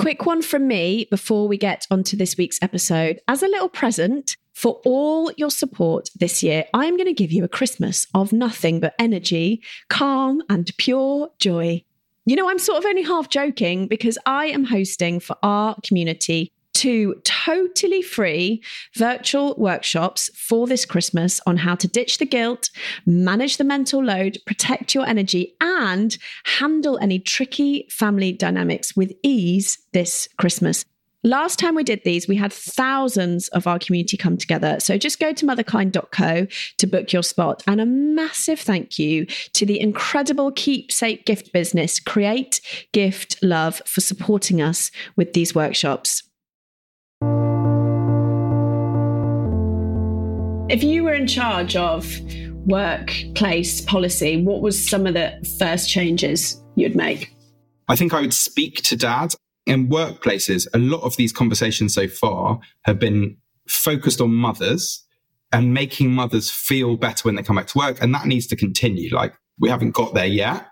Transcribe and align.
Quick 0.00 0.24
one 0.24 0.40
from 0.40 0.66
me 0.66 1.06
before 1.10 1.46
we 1.46 1.58
get 1.58 1.86
onto 1.90 2.16
this 2.16 2.38
week's 2.38 2.58
episode. 2.62 3.20
As 3.28 3.42
a 3.42 3.48
little 3.48 3.68
present 3.68 4.34
for 4.54 4.80
all 4.86 5.30
your 5.36 5.50
support 5.50 6.08
this 6.16 6.42
year, 6.42 6.64
I'm 6.72 6.96
going 6.96 7.04
to 7.04 7.12
give 7.12 7.30
you 7.30 7.44
a 7.44 7.48
Christmas 7.48 8.06
of 8.14 8.32
nothing 8.32 8.80
but 8.80 8.94
energy, 8.98 9.62
calm, 9.90 10.40
and 10.48 10.72
pure 10.78 11.28
joy. 11.38 11.84
You 12.24 12.34
know, 12.34 12.48
I'm 12.48 12.58
sort 12.58 12.78
of 12.78 12.86
only 12.86 13.02
half 13.02 13.28
joking 13.28 13.88
because 13.88 14.16
I 14.24 14.46
am 14.46 14.64
hosting 14.64 15.20
for 15.20 15.36
our 15.42 15.76
community 15.84 16.50
two 16.80 17.14
totally 17.24 18.00
free 18.00 18.62
virtual 18.96 19.54
workshops 19.58 20.30
for 20.34 20.66
this 20.66 20.86
Christmas 20.86 21.38
on 21.44 21.58
how 21.58 21.74
to 21.74 21.86
ditch 21.86 22.16
the 22.16 22.24
guilt, 22.24 22.70
manage 23.04 23.58
the 23.58 23.64
mental 23.64 24.02
load, 24.02 24.38
protect 24.46 24.94
your 24.94 25.06
energy, 25.06 25.54
and 25.60 26.16
handle 26.44 26.98
any 27.02 27.18
tricky 27.18 27.86
family 27.90 28.32
dynamics 28.32 28.96
with 28.96 29.12
ease 29.22 29.76
this 29.92 30.26
Christmas. 30.38 30.86
Last 31.22 31.58
time 31.58 31.74
we 31.74 31.84
did 31.84 32.00
these, 32.02 32.26
we 32.26 32.36
had 32.36 32.50
thousands 32.50 33.48
of 33.48 33.66
our 33.66 33.78
community 33.78 34.16
come 34.16 34.38
together. 34.38 34.80
So 34.80 34.96
just 34.96 35.20
go 35.20 35.34
to 35.34 35.44
motherkind.co 35.44 36.46
to 36.78 36.86
book 36.86 37.12
your 37.12 37.22
spot. 37.22 37.62
And 37.66 37.78
a 37.78 37.84
massive 37.84 38.58
thank 38.58 38.98
you 38.98 39.26
to 39.52 39.66
the 39.66 39.78
incredible 39.78 40.50
keepsake 40.50 41.26
gift 41.26 41.52
business, 41.52 42.00
Create 42.00 42.62
Gift 42.92 43.36
Love, 43.42 43.82
for 43.84 44.00
supporting 44.00 44.62
us 44.62 44.90
with 45.14 45.34
these 45.34 45.54
workshops. 45.54 46.22
If 50.70 50.84
you 50.84 51.02
were 51.02 51.14
in 51.14 51.26
charge 51.26 51.74
of 51.74 52.08
workplace 52.64 53.80
policy, 53.80 54.40
what 54.40 54.62
was 54.62 54.88
some 54.88 55.04
of 55.04 55.14
the 55.14 55.44
first 55.58 55.90
changes 55.90 56.62
you'd 56.76 56.94
make? 56.94 57.34
I 57.88 57.96
think 57.96 58.14
I 58.14 58.20
would 58.20 58.32
speak 58.32 58.76
to 58.84 58.96
dad. 58.96 59.34
In 59.66 59.88
workplaces, 59.88 60.68
a 60.72 60.78
lot 60.78 61.02
of 61.02 61.16
these 61.16 61.32
conversations 61.32 61.92
so 61.92 62.06
far 62.06 62.60
have 62.84 63.00
been 63.00 63.36
focused 63.66 64.20
on 64.20 64.32
mothers 64.32 65.04
and 65.50 65.74
making 65.74 66.12
mothers 66.12 66.52
feel 66.52 66.96
better 66.96 67.22
when 67.24 67.34
they 67.34 67.42
come 67.42 67.56
back 67.56 67.66
to 67.66 67.78
work. 67.78 68.00
And 68.00 68.14
that 68.14 68.26
needs 68.26 68.46
to 68.46 68.56
continue. 68.56 69.12
Like 69.12 69.34
we 69.58 69.68
haven't 69.68 69.90
got 69.90 70.14
there 70.14 70.24
yet, 70.24 70.68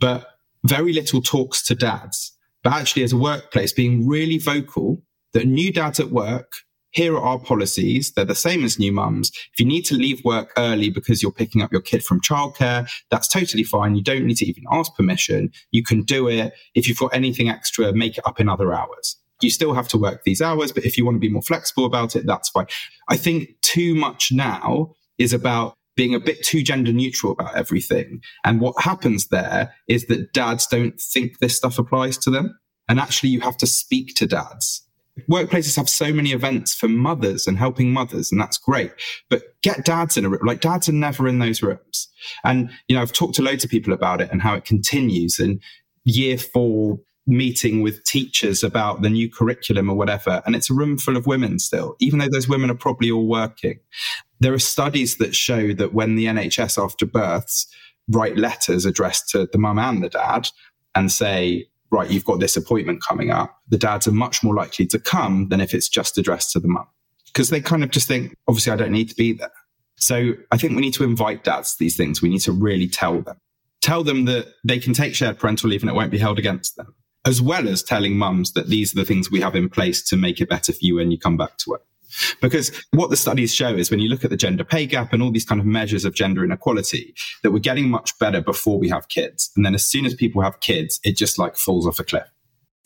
but 0.00 0.26
very 0.64 0.94
little 0.94 1.20
talks 1.20 1.62
to 1.66 1.74
dads. 1.74 2.34
But 2.62 2.72
actually, 2.72 3.02
as 3.02 3.12
a 3.12 3.18
workplace, 3.18 3.74
being 3.74 4.08
really 4.08 4.38
vocal 4.38 5.02
that 5.34 5.46
new 5.46 5.70
dads 5.70 6.00
at 6.00 6.10
work 6.10 6.50
here 6.94 7.14
are 7.16 7.22
our 7.22 7.38
policies. 7.38 8.12
They're 8.12 8.24
the 8.24 8.34
same 8.34 8.64
as 8.64 8.78
new 8.78 8.92
mums. 8.92 9.30
If 9.52 9.58
you 9.58 9.66
need 9.66 9.82
to 9.86 9.96
leave 9.96 10.24
work 10.24 10.52
early 10.56 10.90
because 10.90 11.22
you're 11.22 11.32
picking 11.32 11.60
up 11.60 11.72
your 11.72 11.80
kid 11.80 12.04
from 12.04 12.20
childcare, 12.20 12.88
that's 13.10 13.28
totally 13.28 13.64
fine. 13.64 13.96
You 13.96 14.02
don't 14.02 14.24
need 14.24 14.36
to 14.38 14.46
even 14.46 14.64
ask 14.70 14.94
permission. 14.94 15.52
You 15.72 15.82
can 15.82 16.02
do 16.02 16.28
it. 16.28 16.54
If 16.74 16.88
you've 16.88 16.98
got 16.98 17.14
anything 17.14 17.48
extra, 17.48 17.92
make 17.92 18.16
it 18.16 18.26
up 18.26 18.40
in 18.40 18.48
other 18.48 18.72
hours. 18.72 19.16
You 19.42 19.50
still 19.50 19.74
have 19.74 19.88
to 19.88 19.98
work 19.98 20.22
these 20.24 20.40
hours, 20.40 20.70
but 20.70 20.84
if 20.84 20.96
you 20.96 21.04
want 21.04 21.16
to 21.16 21.20
be 21.20 21.28
more 21.28 21.42
flexible 21.42 21.84
about 21.84 22.14
it, 22.14 22.26
that's 22.26 22.48
fine. 22.48 22.66
I 23.08 23.16
think 23.16 23.48
too 23.62 23.94
much 23.96 24.30
now 24.30 24.94
is 25.18 25.32
about 25.32 25.74
being 25.96 26.14
a 26.14 26.20
bit 26.20 26.44
too 26.44 26.62
gender 26.62 26.92
neutral 26.92 27.32
about 27.32 27.56
everything. 27.56 28.20
And 28.44 28.60
what 28.60 28.80
happens 28.80 29.28
there 29.28 29.74
is 29.88 30.06
that 30.06 30.32
dads 30.32 30.66
don't 30.66 30.98
think 31.00 31.38
this 31.38 31.56
stuff 31.56 31.78
applies 31.78 32.18
to 32.18 32.30
them. 32.30 32.58
And 32.88 33.00
actually, 33.00 33.30
you 33.30 33.40
have 33.40 33.56
to 33.58 33.66
speak 33.66 34.14
to 34.16 34.26
dads 34.26 34.83
workplaces 35.30 35.76
have 35.76 35.88
so 35.88 36.12
many 36.12 36.32
events 36.32 36.74
for 36.74 36.88
mothers 36.88 37.46
and 37.46 37.58
helping 37.58 37.92
mothers, 37.92 38.32
and 38.32 38.40
that's 38.40 38.58
great. 38.58 38.92
But 39.30 39.42
get 39.62 39.84
dads 39.84 40.16
in 40.16 40.24
a 40.24 40.28
room. 40.28 40.42
Like 40.44 40.60
dads 40.60 40.88
are 40.88 40.92
never 40.92 41.28
in 41.28 41.38
those 41.38 41.62
rooms. 41.62 42.08
And, 42.42 42.70
you 42.88 42.96
know, 42.96 43.02
I've 43.02 43.12
talked 43.12 43.34
to 43.36 43.42
loads 43.42 43.64
of 43.64 43.70
people 43.70 43.92
about 43.92 44.20
it 44.20 44.30
and 44.30 44.42
how 44.42 44.54
it 44.54 44.64
continues. 44.64 45.38
And 45.38 45.60
year 46.04 46.38
four 46.38 46.98
meeting 47.26 47.80
with 47.80 48.04
teachers 48.04 48.62
about 48.62 49.02
the 49.02 49.08
new 49.08 49.30
curriculum 49.30 49.88
or 49.88 49.96
whatever. 49.96 50.42
And 50.44 50.54
it's 50.54 50.70
a 50.70 50.74
room 50.74 50.98
full 50.98 51.16
of 51.16 51.26
women 51.26 51.58
still, 51.58 51.96
even 52.00 52.18
though 52.18 52.28
those 52.30 52.48
women 52.48 52.70
are 52.70 52.76
probably 52.76 53.10
all 53.10 53.26
working. 53.26 53.78
There 54.40 54.52
are 54.52 54.58
studies 54.58 55.16
that 55.18 55.34
show 55.34 55.72
that 55.74 55.94
when 55.94 56.16
the 56.16 56.26
NHS 56.26 56.82
after 56.82 57.06
births 57.06 57.66
write 58.08 58.36
letters 58.36 58.84
addressed 58.84 59.30
to 59.30 59.48
the 59.50 59.58
mum 59.58 59.78
and 59.78 60.04
the 60.04 60.10
dad 60.10 60.48
and 60.94 61.10
say, 61.10 61.66
right, 61.94 62.10
you've 62.10 62.24
got 62.24 62.40
this 62.40 62.56
appointment 62.56 63.02
coming 63.02 63.30
up, 63.30 63.56
the 63.68 63.78
dads 63.78 64.06
are 64.06 64.12
much 64.12 64.42
more 64.42 64.54
likely 64.54 64.86
to 64.86 64.98
come 64.98 65.48
than 65.48 65.60
if 65.60 65.72
it's 65.74 65.88
just 65.88 66.18
addressed 66.18 66.52
to 66.52 66.60
the 66.60 66.68
mum. 66.68 66.86
Because 67.26 67.50
they 67.50 67.60
kind 67.60 67.82
of 67.82 67.90
just 67.90 68.06
think, 68.06 68.34
obviously, 68.46 68.72
I 68.72 68.76
don't 68.76 68.92
need 68.92 69.08
to 69.08 69.14
be 69.14 69.32
there. 69.32 69.52
So 69.96 70.34
I 70.50 70.56
think 70.56 70.74
we 70.74 70.82
need 70.82 70.94
to 70.94 71.04
invite 71.04 71.44
dads 71.44 71.72
to 71.72 71.76
these 71.78 71.96
things. 71.96 72.20
We 72.20 72.28
need 72.28 72.42
to 72.42 72.52
really 72.52 72.88
tell 72.88 73.22
them. 73.22 73.36
Tell 73.80 74.02
them 74.02 74.24
that 74.26 74.46
they 74.64 74.78
can 74.78 74.94
take 74.94 75.14
shared 75.14 75.38
parental 75.38 75.70
leave 75.70 75.82
and 75.82 75.90
it 75.90 75.94
won't 75.94 76.10
be 76.10 76.18
held 76.18 76.38
against 76.38 76.76
them, 76.76 76.94
as 77.24 77.40
well 77.40 77.68
as 77.68 77.82
telling 77.82 78.16
mums 78.16 78.52
that 78.52 78.68
these 78.68 78.94
are 78.94 79.00
the 79.00 79.04
things 79.04 79.30
we 79.30 79.40
have 79.40 79.54
in 79.54 79.68
place 79.68 80.02
to 80.08 80.16
make 80.16 80.40
it 80.40 80.48
better 80.48 80.72
for 80.72 80.78
you 80.80 80.96
when 80.96 81.10
you 81.10 81.18
come 81.18 81.36
back 81.36 81.56
to 81.58 81.70
work. 81.70 81.86
Because 82.40 82.72
what 82.92 83.10
the 83.10 83.16
studies 83.16 83.54
show 83.54 83.74
is 83.74 83.90
when 83.90 84.00
you 84.00 84.08
look 84.08 84.24
at 84.24 84.30
the 84.30 84.36
gender 84.36 84.64
pay 84.64 84.86
gap 84.86 85.12
and 85.12 85.22
all 85.22 85.30
these 85.30 85.44
kind 85.44 85.60
of 85.60 85.66
measures 85.66 86.04
of 86.04 86.14
gender 86.14 86.44
inequality, 86.44 87.14
that 87.42 87.50
we're 87.50 87.58
getting 87.58 87.88
much 87.88 88.18
better 88.18 88.40
before 88.40 88.78
we 88.78 88.88
have 88.88 89.08
kids. 89.08 89.50
And 89.56 89.64
then 89.64 89.74
as 89.74 89.84
soon 89.84 90.06
as 90.06 90.14
people 90.14 90.42
have 90.42 90.60
kids, 90.60 91.00
it 91.04 91.16
just 91.16 91.38
like 91.38 91.56
falls 91.56 91.86
off 91.86 91.98
a 91.98 92.04
cliff. 92.04 92.28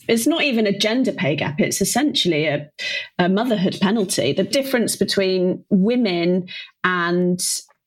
It's 0.08 0.26
not 0.26 0.42
even 0.42 0.66
a 0.66 0.76
gender 0.76 1.12
pay 1.12 1.36
gap. 1.36 1.60
It's 1.60 1.82
essentially 1.82 2.46
a, 2.46 2.70
a 3.18 3.28
motherhood 3.28 3.78
penalty. 3.80 4.32
The 4.32 4.42
difference 4.42 4.96
between 4.96 5.64
women 5.68 6.48
and 6.82 7.40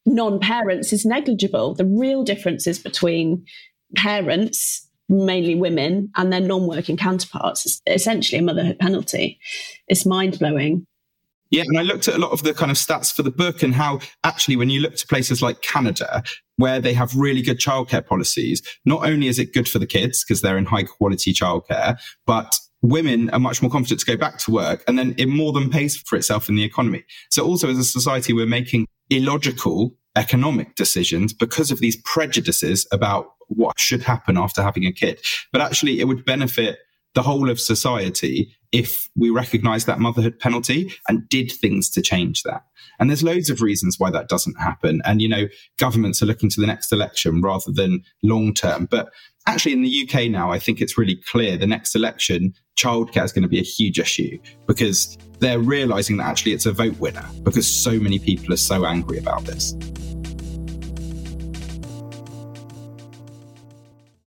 non 0.06 0.40
parents 0.40 0.94
is 0.94 1.06
negligible. 1.06 1.74
The 1.74 1.86
real 1.86 2.24
difference 2.24 2.68
is 2.68 2.78
between 2.78 3.46
parents 3.96 4.88
mainly 5.12 5.56
women 5.56 6.10
and 6.16 6.32
their 6.32 6.40
non-working 6.40 6.98
counterparts 6.98 7.66
is 7.66 7.82
essentially 7.86 8.40
a 8.40 8.44
motherhood 8.44 8.80
penalty. 8.80 9.40
It's 9.88 10.06
mind 10.06 10.40
blowing. 10.40 10.88
Yeah, 11.52 11.64
and 11.68 11.78
I 11.78 11.82
looked 11.82 12.08
at 12.08 12.16
a 12.16 12.18
lot 12.18 12.32
of 12.32 12.44
the 12.44 12.54
kind 12.54 12.72
of 12.72 12.78
stats 12.78 13.14
for 13.14 13.24
the 13.24 13.32
book 13.32 13.62
and 13.62 13.76
how 13.76 14.00
actually 14.24 14.56
when 14.56 14.70
you 14.70 14.80
look 14.80 14.96
to 14.96 15.08
places 15.08 15.42
like 15.42 15.62
Canada, 15.62 16.24
where 16.56 16.80
they 16.80 16.94
have 16.94 17.14
really 17.16 17.42
good 17.42 17.60
childcare 17.60 18.06
policies, 18.06 18.62
not 18.86 19.06
only 19.06 19.28
is 19.28 19.38
it 19.38 19.54
good 19.54 19.68
for 19.68 19.78
the 19.78 19.86
kids 19.86 20.24
because 20.24 20.42
they're 20.42 20.58
in 20.58 20.66
high 20.66 20.84
quality 20.84 21.34
childcare, 21.34 22.00
but 22.26 22.58
women 22.82 23.30
are 23.32 23.40
much 23.40 23.62
more 23.62 23.70
confident 23.70 24.00
to 24.00 24.06
go 24.06 24.18
back 24.18 24.38
to 24.40 24.52
work 24.52 24.84
and 24.88 24.98
then 24.98 25.14
it 25.18 25.28
more 25.28 25.52
than 25.52 25.70
pays 25.70 25.98
for 25.98 26.16
itself 26.16 26.48
in 26.48 26.56
the 26.56 26.64
economy. 26.64 27.04
So 27.30 27.46
also 27.46 27.70
as 27.70 27.78
a 27.78 27.84
society, 27.84 28.32
we're 28.32 28.46
making 28.46 28.88
illogical 29.10 29.94
economic 30.16 30.76
decisions 30.76 31.34
because 31.34 31.70
of 31.70 31.80
these 31.80 31.98
prejudices 32.06 32.88
about 32.92 33.34
what 33.48 33.78
should 33.78 34.04
happen 34.04 34.38
after 34.38 34.62
having 34.64 34.86
a 34.86 34.92
kid. 34.92 35.20
But 35.52 35.62
actually 35.62 36.00
it 36.00 36.06
would 36.06 36.24
benefit 36.24 36.80
the 37.14 37.22
whole 37.22 37.50
of 37.50 37.60
society 37.60 38.56
if 38.72 39.10
we 39.16 39.30
recognize 39.30 39.86
that 39.86 40.00
motherhood 40.00 40.40
penalty 40.40 40.94
and 41.08 41.28
did 41.28 41.52
things 41.52 41.90
to 41.90 42.02
change 42.02 42.44
that. 42.44 42.64
And 43.00 43.10
there's 43.10 43.24
loads 43.24 43.50
of 43.50 43.62
reasons 43.62 44.00
why 44.00 44.12
that 44.12 44.30
doesn't 44.30 44.60
happen. 44.60 45.02
And, 45.06 45.22
you 45.22 45.28
know, 45.28 45.48
governments 45.78 46.22
are 46.22 46.26
looking 46.26 46.50
to 46.50 46.62
the 46.62 46.68
next 46.68 46.92
election 46.92 47.42
rather 47.42 47.72
than 47.72 48.04
long 48.24 48.54
term. 48.54 48.86
But 48.86 49.12
actually, 49.48 49.74
in 49.74 49.82
the 49.82 50.08
UK 50.08 50.30
now, 50.30 50.52
I 50.52 50.60
think 50.60 50.82
it's 50.82 50.98
really 50.98 51.20
clear 51.30 51.58
the 51.58 51.68
next 51.68 51.96
election, 51.96 52.54
childcare 52.78 53.26
is 53.26 53.34
going 53.34 53.44
to 53.44 53.50
be 53.50 53.60
a 53.60 53.64
huge 53.64 54.00
issue 54.00 54.40
because 54.68 55.18
they're 55.40 55.60
realizing 55.60 56.18
that 56.18 56.28
actually 56.28 56.54
it's 56.54 56.66
a 56.66 56.72
vote 56.72 56.98
winner 57.00 57.26
because 57.44 57.68
so 57.68 58.00
many 58.00 58.20
people 58.20 58.54
are 58.54 58.58
so 58.58 58.86
angry 58.86 59.18
about 59.18 59.44
this. 59.46 59.74